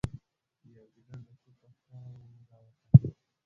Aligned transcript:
یو 0.75 0.83
ګیدړ 0.93 1.19
د 1.27 1.29
شپې 1.39 1.51
په 1.59 1.67
ښکار 1.75 2.09
وو 2.19 2.41
راوتلی 2.49 3.09